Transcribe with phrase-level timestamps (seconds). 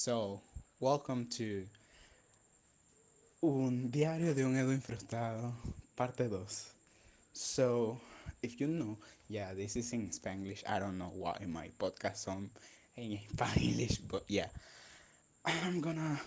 [0.00, 0.40] So,
[0.78, 1.66] welcome to
[3.42, 5.52] Un Diario de un Edwin Frustrado,
[5.96, 6.70] parte 2.
[7.32, 7.98] So,
[8.40, 8.96] if you know,
[9.28, 10.62] yeah, this is in Spanish.
[10.68, 12.48] I don't know why my podcast on
[12.96, 14.46] in Spanish, but yeah,
[15.44, 16.20] I'm gonna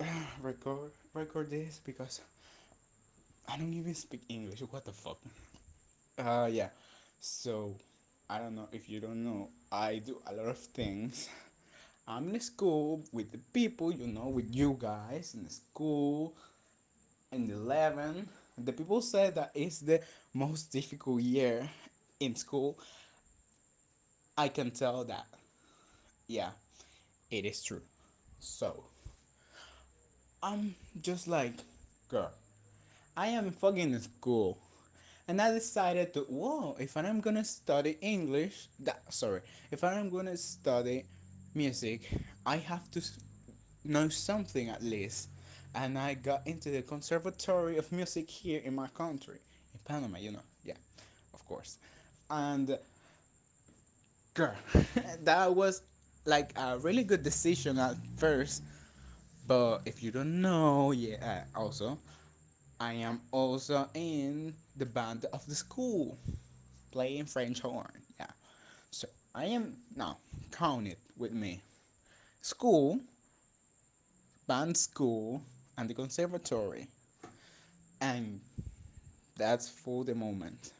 [0.00, 0.04] uh,
[0.42, 2.20] record record this because
[3.46, 4.58] I don't even speak English.
[4.62, 5.18] What the fuck?
[6.18, 6.70] Uh, yeah.
[7.20, 7.76] So,
[8.28, 9.50] I don't know if you don't know.
[9.70, 11.28] I do a lot of things.
[12.10, 16.34] I'm in school with the people, you know, with you guys in school
[17.30, 18.26] in 11.
[18.56, 20.00] The people say that it's the
[20.32, 21.68] most difficult year
[22.18, 22.78] in school.
[24.38, 25.26] I can tell that.
[26.26, 26.52] Yeah,
[27.30, 27.82] it is true.
[28.40, 28.84] So,
[30.42, 31.56] I'm just like,
[32.08, 32.32] girl,
[33.18, 34.56] I am fucking in school.
[35.28, 40.38] And I decided to, whoa, if I'm gonna study English, that, sorry, if I'm gonna
[40.38, 41.04] study
[41.58, 42.08] music,
[42.46, 43.02] I have to
[43.84, 45.28] know something at least.
[45.74, 49.40] And I got into the Conservatory of Music here in my country,
[49.74, 50.78] in Panama, you know, yeah,
[51.34, 51.78] of course.
[52.30, 52.78] And
[54.34, 54.54] girl,
[55.24, 55.82] that was
[56.24, 58.62] like a really good decision at first.
[59.46, 61.98] But if you don't know, yeah, uh, also,
[62.80, 66.18] I am also in the band of the school,
[66.92, 68.02] playing French horn,
[69.38, 70.18] I am now
[70.50, 71.60] count it with me.
[72.42, 72.98] School,
[74.48, 75.40] band school,
[75.76, 76.88] and the conservatory.
[78.00, 78.40] And
[79.36, 80.72] that's for the moment.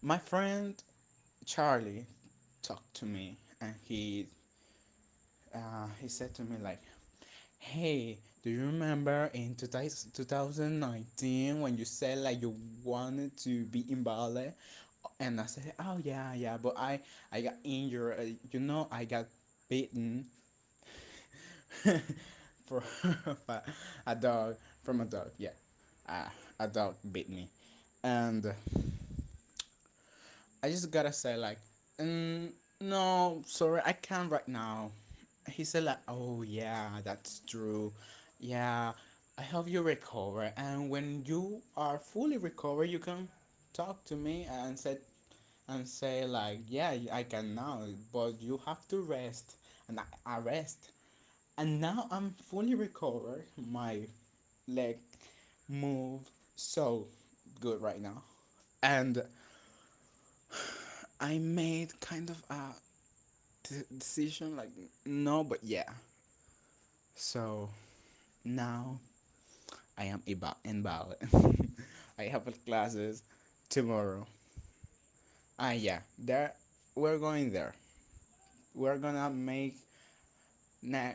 [0.00, 0.82] My friend
[1.44, 2.06] Charlie
[2.62, 4.28] talked to me and he
[5.54, 6.80] uh, he said to me like,
[7.58, 14.02] "Hey, do you remember in 2019 when you said like you wanted to be in
[14.02, 14.54] ballet?"
[15.20, 17.00] And I said, "Oh yeah, yeah, but I
[17.32, 18.18] I got injured.
[18.18, 19.26] Uh, you know, I got
[19.68, 20.26] bitten
[22.66, 22.82] for
[24.06, 25.30] a dog from a dog.
[25.38, 25.56] Yeah,
[26.08, 26.28] uh,
[26.58, 27.48] a dog bit me,
[28.02, 28.44] and
[30.62, 31.58] I just gotta say like,
[31.98, 34.90] mm, no, sorry, I can't right now.
[35.50, 37.92] He said like, oh yeah, that's true.
[38.38, 38.92] Yeah,
[39.38, 43.28] I hope you recover, and when you are fully recovered, you can
[43.78, 44.98] talk to me and say
[45.68, 49.56] and say like, yeah, I can now, but you have to rest,
[49.88, 50.90] and I, I rest,
[51.58, 53.44] and now I'm fully recovered.
[53.56, 54.02] My
[54.68, 54.98] leg
[55.68, 56.22] move
[56.56, 57.06] so
[57.60, 58.22] good right now,
[58.82, 59.22] and
[61.20, 62.74] I made kind of a
[63.98, 64.70] decision like
[65.06, 65.90] no, but yeah.
[67.14, 67.70] So
[68.44, 69.00] now
[69.98, 70.22] I am
[70.64, 71.16] in ballet.
[72.18, 73.22] I have classes
[73.68, 74.26] tomorrow.
[75.58, 76.54] Ah, yeah, there
[76.94, 77.74] we're going there.
[78.74, 79.76] We're gonna make
[80.82, 81.14] na-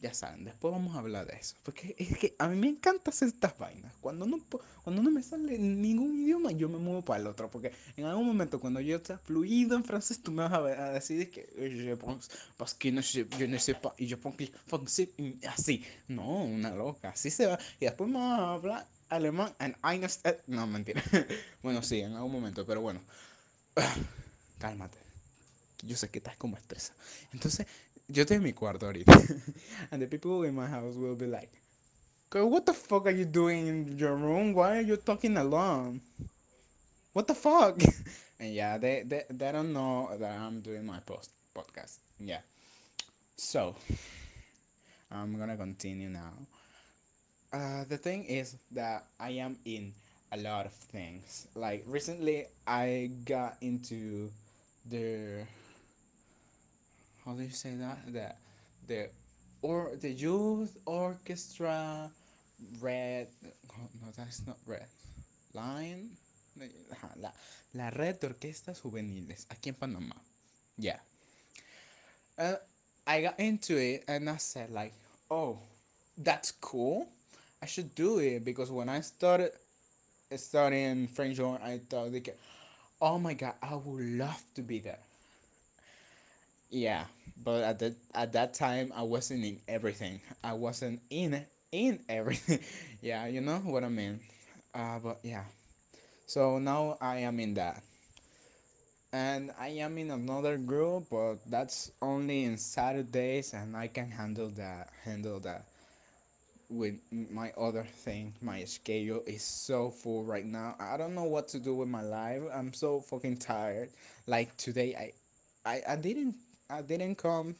[0.00, 1.56] ya saben, después vamos a hablar de eso.
[1.62, 3.92] Porque es que a mí me encanta hacer estas vainas.
[4.00, 4.40] Cuando no,
[4.82, 7.50] cuando no me sale ningún idioma, yo me muevo para el otro.
[7.50, 11.30] Porque en algún momento, cuando yo esté fluido en francés, tú me vas a, decir
[11.30, 14.36] que "Eh, je pense, no sé, je ne sais pas, y yo pongo
[14.66, 15.84] français, y así.
[16.08, 17.58] No, una loca, así se va.
[17.78, 21.02] Y después me vas a hablar alemán, and I understand- No, mentira.
[21.62, 23.00] bueno, sí, en algún momento, pero bueno.
[24.58, 24.98] Cálmate.
[25.82, 26.94] Yo sé que estás como estresa.
[27.32, 27.66] Entonces,
[28.08, 29.12] yo estoy en mi cuarto ahorita.
[29.90, 31.50] and the people in my house will be like,
[32.32, 34.54] what the fuck are you doing in your room?
[34.54, 36.00] Why are you talking alone?
[37.12, 37.82] What the fuck?
[38.38, 41.98] and yeah, they, they, they don't know that I'm doing my post podcast.
[42.18, 42.40] Yeah.
[43.36, 43.74] So,
[45.10, 46.32] I'm gonna continue now.
[47.52, 49.92] Uh, the thing is that I am in
[50.30, 51.48] a lot of things.
[51.56, 54.30] Like recently, I got into
[54.86, 55.42] the
[57.24, 57.98] how do you say that?
[58.06, 58.30] The
[58.86, 59.10] the
[59.62, 62.10] or the youth orchestra
[62.80, 63.26] red
[63.98, 64.86] no that's not red.
[65.52, 66.10] Line?
[67.16, 67.30] La,
[67.74, 70.16] la red de orquestas juveniles aquí en Panamá.
[70.78, 71.00] Yeah.
[72.38, 72.56] Uh,
[73.06, 74.94] I got into it and I said like
[75.30, 75.58] oh
[76.16, 77.08] that's cool
[77.62, 79.52] I should do it because when I started
[80.36, 82.36] studying French horn I thought like
[83.02, 85.00] oh my god I would love to be there
[86.70, 87.04] Yeah,
[87.42, 90.20] but at that at that time I wasn't in everything.
[90.42, 92.60] I wasn't in in everything.
[93.02, 94.20] yeah, you know what I mean.
[94.74, 95.44] Uh, but yeah.
[96.26, 97.82] So now I am in that,
[99.12, 104.48] and I am in another group, but that's only in Saturdays, and I can handle
[104.50, 104.90] that.
[105.04, 105.66] Handle that.
[106.70, 110.76] With my other thing, my schedule is so full right now.
[110.78, 112.42] I don't know what to do with my life.
[112.54, 113.90] I'm so fucking tired.
[114.28, 116.36] Like today, I, I, I didn't,
[116.70, 117.56] I didn't come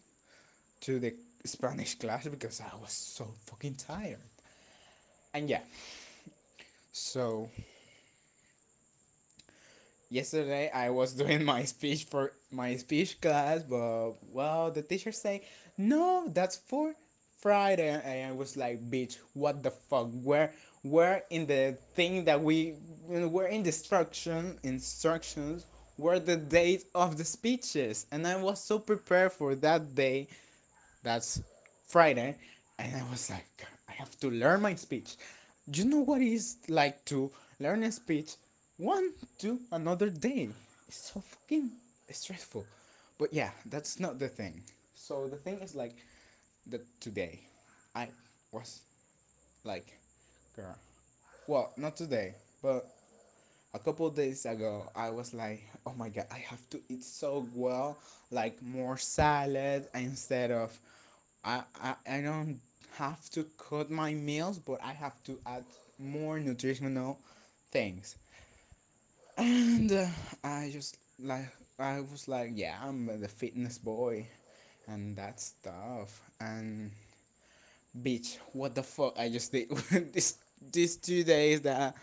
[0.83, 1.15] to the
[1.45, 4.19] Spanish class because I was so fucking tired.
[5.35, 5.63] And yeah,
[6.93, 7.49] so
[10.11, 15.43] yesterday I was doing my speech for my speech class, but well, the teacher say,
[15.79, 16.95] "No, that's for
[17.41, 20.09] Friday," and I was like, "Bitch, what the fuck?
[20.23, 20.53] Where,
[20.83, 22.73] where in the thing that we,
[23.07, 25.67] where in the instruction instructions,
[25.99, 30.29] were the date of the speeches?" And I was so prepared for that day
[31.03, 31.41] that's
[31.87, 32.37] Friday,
[32.79, 35.17] and I was like, I have to learn my speech.
[35.69, 38.37] Do you know what it's like to learn a speech
[38.77, 40.49] one to another day?
[40.89, 41.71] It's so fucking
[42.11, 42.67] stressful.
[43.19, 44.63] But yeah, that's not the thing.
[44.95, 45.97] So the thing is like
[46.71, 47.41] that today.
[47.95, 48.09] I
[48.53, 48.81] was
[49.65, 49.87] like,
[50.57, 50.77] girl,
[51.47, 52.87] well, not today, but
[53.75, 57.47] a couple days ago i was like oh my god i have to eat so
[57.55, 57.97] well
[58.31, 60.79] like more salad instead of
[61.45, 62.61] i i, I don't
[62.97, 65.65] have to cut my meals but i have to add
[65.99, 67.19] more nutritional
[67.71, 68.17] things.
[69.37, 70.07] And uh,
[70.45, 74.27] i just like i was like yeah i'm the fitness boy
[74.89, 76.91] and that stuff and
[78.03, 79.69] bitch what the fuck i just did
[80.13, 80.39] this
[80.73, 81.97] these two days that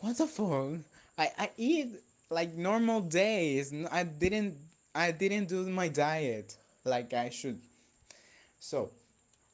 [0.00, 0.80] What the fuck?
[1.18, 1.88] I, I eat
[2.30, 3.72] like normal days.
[3.90, 4.56] I didn't
[4.94, 7.60] I didn't do my diet like I should.
[8.58, 8.90] So,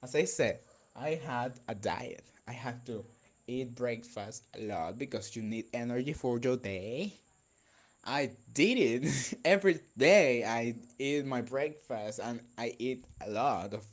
[0.02, 0.61] as I said,
[0.96, 2.25] I had a diet.
[2.49, 3.05] I had to
[3.46, 7.14] eat breakfast a lot because you need energy for your day.
[8.04, 10.44] I did it every day.
[10.44, 13.84] I eat my breakfast and I eat a lot of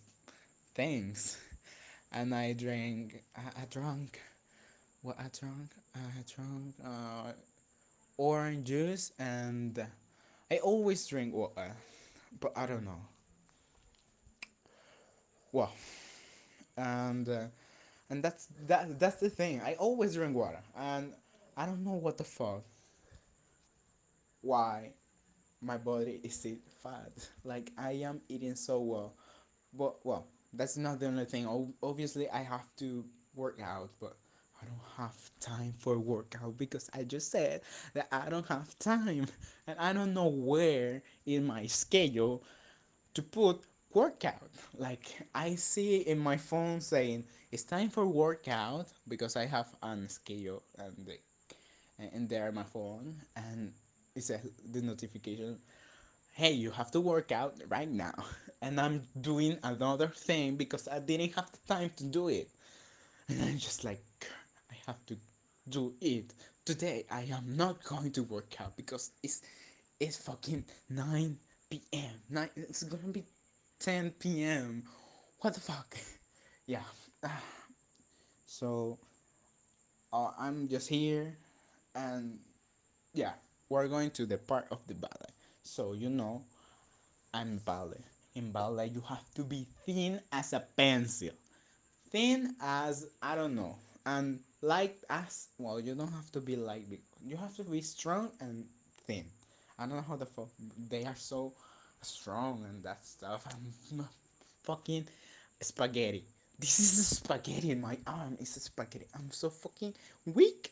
[0.73, 1.37] things.
[2.11, 3.23] And I drank.
[3.35, 4.19] I, I drank.
[5.01, 5.69] What I drank?
[5.95, 6.75] I drank.
[6.83, 7.33] Uh,
[8.17, 9.85] orange juice and
[10.51, 11.71] I always drink water,
[12.39, 13.01] but I don't know.
[15.51, 15.71] Well,
[16.77, 17.45] and uh,
[18.09, 19.61] and that's that that's the thing.
[19.61, 21.13] I always drink water, and
[21.57, 22.63] I don't know what the fuck
[24.41, 24.91] why
[25.61, 27.11] my body is still fat.
[27.43, 29.13] Like I am eating so well,
[29.73, 31.47] but well, that's not the only thing.
[31.83, 33.05] Obviously, I have to
[33.35, 34.17] work out, but
[34.61, 37.61] I don't have time for workout because I just said
[37.93, 39.27] that I don't have time,
[39.67, 42.43] and I don't know where in my schedule
[43.13, 43.61] to put
[43.93, 44.51] workout.
[44.77, 50.09] Like I see in my phone saying it's time for workout because I have an
[50.09, 51.07] schedule and
[52.13, 53.73] and there my phone and
[54.19, 54.41] it says
[54.73, 55.57] the notification
[56.33, 58.13] hey you have to work out right now.
[58.61, 62.49] And i'm doing another thing because i didn't have the time to do it.
[63.29, 64.03] And i'm just like
[64.69, 65.15] i have to
[65.69, 66.33] do it
[66.65, 67.05] today.
[67.09, 69.41] I am not going to work out because it's
[69.99, 71.37] it's fucking 9
[71.69, 73.23] p.m 9 it's gonna be
[73.79, 74.83] 10 p.m
[75.39, 75.95] what the fuck?
[76.67, 76.83] Yeah.
[78.59, 78.99] So
[80.11, 81.37] uh, i'm just here
[81.95, 82.39] and
[83.13, 83.33] yeah
[83.69, 85.33] we're going to the part of the ballet
[85.63, 86.43] so you know
[87.33, 88.01] I'm ballet.
[88.35, 91.29] In ballet, you have to be thin as a pencil.
[92.09, 93.75] Thin as, I don't know.
[94.05, 96.85] And light as, well, you don't have to be light.
[97.25, 98.65] You have to be strong and
[99.05, 99.25] thin.
[99.77, 100.49] I don't know how the fuck
[100.89, 101.53] they are so
[102.01, 103.45] strong and that stuff.
[103.51, 104.05] I'm
[104.63, 105.07] fucking
[105.61, 106.23] spaghetti.
[106.57, 108.37] This is spaghetti in my arm.
[108.39, 109.05] It's spaghetti.
[109.13, 109.93] I'm so fucking
[110.25, 110.71] weak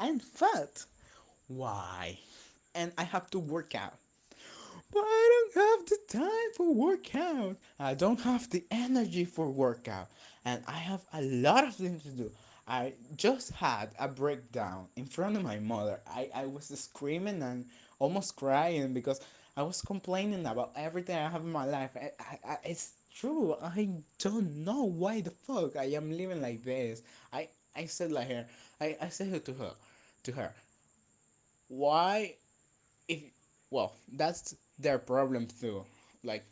[0.00, 0.84] and fat.
[1.48, 2.18] Why?
[2.74, 3.94] And I have to work out.
[4.92, 7.56] But I don't have the time for workout.
[7.78, 10.08] I don't have the energy for workout.
[10.44, 12.30] And I have a lot of things to do.
[12.66, 16.00] I just had a breakdown in front of my mother.
[16.06, 17.66] I, I was screaming and
[17.98, 19.20] almost crying because
[19.56, 21.90] I was complaining about everything I have in my life.
[21.96, 23.56] I, I, I, it's true.
[23.62, 23.88] I
[24.18, 27.02] don't know why the fuck I am living like this.
[27.32, 28.46] I, I said like her.
[28.80, 29.72] I, I said to her,
[30.24, 30.54] to her,
[31.68, 32.34] why
[33.08, 33.22] if
[33.70, 35.84] well that's their problem too.
[36.24, 36.44] Like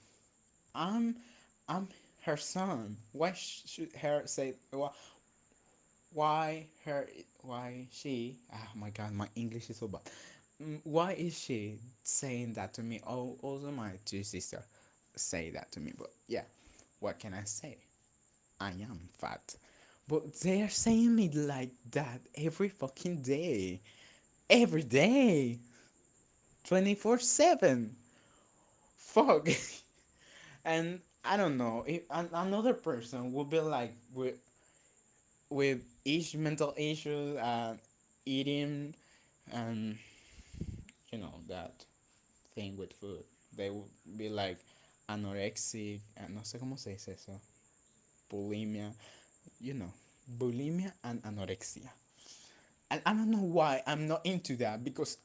[0.74, 1.16] i'm
[1.68, 1.88] i'm
[2.22, 2.96] her son.
[3.12, 4.90] Why should her say why,
[6.12, 7.08] why her
[7.42, 10.02] why she oh my god my english is so bad.
[10.62, 13.00] Mm, why is she saying that to me?
[13.06, 14.62] Oh also my two sister
[15.16, 16.44] say that to me but yeah
[17.00, 17.76] what can i say?
[18.60, 19.56] I am fat.
[20.08, 23.80] But they are saying me like that every fucking day
[24.50, 25.58] every day.
[26.64, 27.96] 24 7
[28.96, 29.48] fuck.
[30.64, 31.84] And i don't know.
[31.86, 34.36] If an, another person would be like with
[35.50, 37.74] with each mental issue uh
[38.24, 38.94] eating
[39.52, 39.96] and
[41.12, 41.84] you know that
[42.54, 43.24] thing with food.
[43.56, 44.58] They would be like
[45.08, 47.40] anorexic, uh, no sé cómo se dice eso,
[48.30, 48.92] bulimia,
[49.60, 49.92] you know,
[50.38, 51.90] bulimia and anorexia.
[52.90, 55.18] And I don't know why I'm not into that because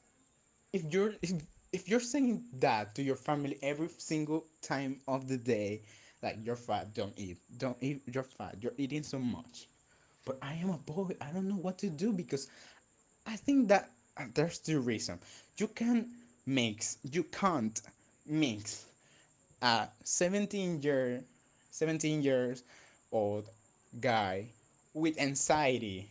[0.73, 1.31] if you're if,
[1.73, 5.81] if you're saying that to your family every single time of the day,
[6.23, 9.67] like you're fat, don't eat, don't eat, you're fat, you're eating so much.
[10.25, 11.15] But I am a boy.
[11.21, 12.47] I don't know what to do because
[13.25, 15.21] I think that uh, there's two reasons.
[15.57, 16.09] You can
[16.45, 16.97] mix.
[17.11, 17.79] You can't
[18.27, 18.85] mix
[19.61, 21.23] a 17 year
[21.71, 22.63] 17 years
[23.11, 23.47] old
[23.99, 24.47] guy
[24.93, 26.09] with anxiety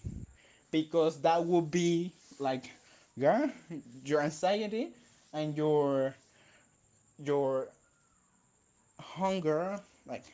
[0.70, 2.70] because that would be like
[3.16, 3.50] yeah
[4.04, 4.88] your anxiety
[5.32, 6.14] and your
[7.22, 7.68] your
[8.98, 10.24] hunger like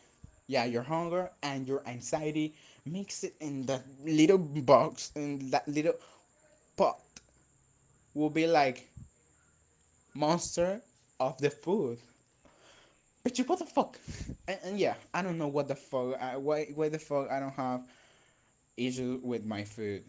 [0.46, 5.94] yeah your hunger and your anxiety mix it in that little box in that little
[6.76, 6.98] pot
[8.14, 8.88] will be like
[10.14, 10.80] monster
[11.20, 11.98] of the food.
[13.22, 13.98] But you what the fuck?
[14.48, 17.40] And, and yeah i don't know what the fuck I, why why the fuck i
[17.40, 17.82] don't have
[18.76, 20.04] issue with my food.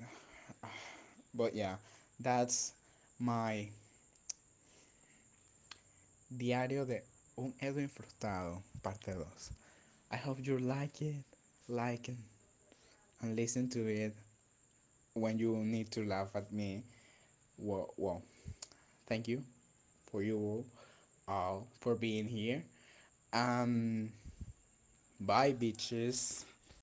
[1.33, 1.75] But yeah
[2.19, 2.73] that's
[3.19, 3.69] my
[6.35, 7.03] diario de
[7.37, 9.25] un Edwin frustrado parte 2
[10.11, 11.23] i hope you like it
[11.67, 12.17] like it
[13.21, 14.15] and listen to it
[15.13, 16.83] when you need to laugh at me.
[17.57, 18.21] Well, well
[19.07, 19.43] thank you
[20.11, 20.63] for you
[21.27, 22.63] all for being here.
[23.33, 24.11] Um
[25.19, 26.45] bye bitches